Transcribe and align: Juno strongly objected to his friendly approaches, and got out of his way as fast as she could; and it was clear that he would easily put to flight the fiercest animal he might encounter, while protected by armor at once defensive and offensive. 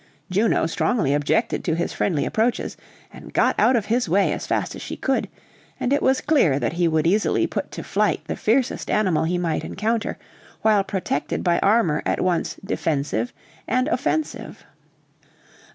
Juno 0.31 0.65
strongly 0.65 1.13
objected 1.13 1.63
to 1.63 1.75
his 1.75 1.93
friendly 1.93 2.25
approaches, 2.25 2.75
and 3.13 3.31
got 3.31 3.53
out 3.59 3.75
of 3.75 3.85
his 3.85 4.09
way 4.09 4.33
as 4.33 4.47
fast 4.47 4.73
as 4.75 4.81
she 4.81 4.97
could; 4.97 5.29
and 5.79 5.93
it 5.93 6.01
was 6.01 6.21
clear 6.21 6.57
that 6.57 6.73
he 6.73 6.87
would 6.87 7.05
easily 7.05 7.45
put 7.45 7.69
to 7.69 7.83
flight 7.83 8.21
the 8.25 8.35
fiercest 8.35 8.89
animal 8.89 9.25
he 9.25 9.37
might 9.37 9.63
encounter, 9.63 10.17
while 10.63 10.83
protected 10.83 11.43
by 11.43 11.59
armor 11.59 12.01
at 12.03 12.19
once 12.19 12.55
defensive 12.65 13.31
and 13.67 13.87
offensive. 13.89 14.65